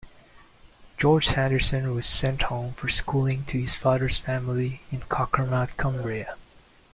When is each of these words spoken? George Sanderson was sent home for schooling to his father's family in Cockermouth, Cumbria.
George 0.97 1.27
Sanderson 1.27 1.93
was 1.93 2.07
sent 2.07 2.41
home 2.41 2.73
for 2.73 2.89
schooling 2.89 3.45
to 3.45 3.59
his 3.59 3.75
father's 3.75 4.17
family 4.17 4.81
in 4.91 5.01
Cockermouth, 5.01 5.77
Cumbria. 5.77 6.37